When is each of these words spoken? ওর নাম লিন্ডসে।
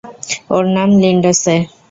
ওর 0.53 0.63
নাম 0.75 0.89
লিন্ডসে। 1.01 1.55